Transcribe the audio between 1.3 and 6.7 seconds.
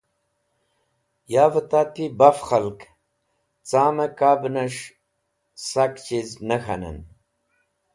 Yavẽ tati baf khalg, camẽ kabnes̃h sak chiz ne